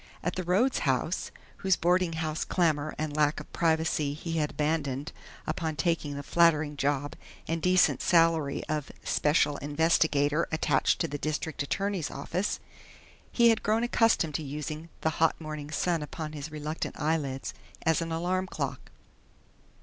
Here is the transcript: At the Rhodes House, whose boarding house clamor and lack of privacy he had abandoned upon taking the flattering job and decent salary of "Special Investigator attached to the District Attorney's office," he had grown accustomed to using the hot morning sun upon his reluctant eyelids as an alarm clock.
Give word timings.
At 0.23 0.35
the 0.35 0.41
Rhodes 0.43 0.79
House, 0.79 1.29
whose 1.57 1.75
boarding 1.75 2.13
house 2.13 2.43
clamor 2.43 2.95
and 2.97 3.15
lack 3.15 3.39
of 3.39 3.53
privacy 3.53 4.15
he 4.15 4.37
had 4.37 4.49
abandoned 4.49 5.11
upon 5.45 5.75
taking 5.75 6.15
the 6.15 6.23
flattering 6.23 6.75
job 6.75 7.15
and 7.47 7.61
decent 7.61 8.01
salary 8.01 8.63
of 8.67 8.91
"Special 9.03 9.57
Investigator 9.57 10.47
attached 10.51 10.97
to 11.01 11.07
the 11.07 11.19
District 11.19 11.61
Attorney's 11.61 12.09
office," 12.09 12.59
he 13.31 13.49
had 13.49 13.61
grown 13.61 13.83
accustomed 13.83 14.33
to 14.33 14.43
using 14.43 14.89
the 15.01 15.11
hot 15.21 15.39
morning 15.39 15.69
sun 15.69 16.01
upon 16.01 16.33
his 16.33 16.49
reluctant 16.49 16.99
eyelids 16.99 17.53
as 17.83 18.01
an 18.01 18.11
alarm 18.11 18.47
clock. 18.47 18.89